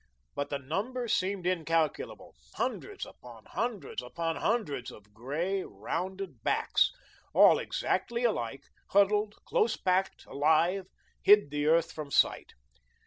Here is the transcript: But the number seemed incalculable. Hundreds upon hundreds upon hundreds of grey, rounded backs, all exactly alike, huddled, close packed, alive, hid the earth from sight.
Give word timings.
But 0.33 0.49
the 0.49 0.57
number 0.57 1.07
seemed 1.07 1.45
incalculable. 1.45 2.33
Hundreds 2.55 3.05
upon 3.05 3.45
hundreds 3.45 4.01
upon 4.01 4.37
hundreds 4.37 4.89
of 4.89 5.13
grey, 5.13 5.61
rounded 5.63 6.41
backs, 6.43 6.91
all 7.35 7.59
exactly 7.59 8.23
alike, 8.23 8.63
huddled, 8.87 9.35
close 9.45 9.77
packed, 9.77 10.25
alive, 10.25 10.87
hid 11.21 11.51
the 11.51 11.67
earth 11.67 11.91
from 11.91 12.09
sight. 12.09 12.53